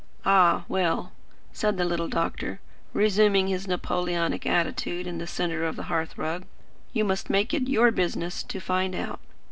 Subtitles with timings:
[0.25, 1.11] "Ah, well,"
[1.53, 2.59] said the little doctor,
[2.91, 6.45] resuming his Napoleonic attitude in the centre of the hearth rug;
[6.91, 9.19] "you must make it your business to find out.